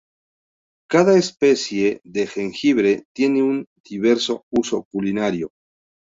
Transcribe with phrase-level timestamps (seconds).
[0.89, 5.51] Cada especie de jengibre tiene un diverso uso culinario.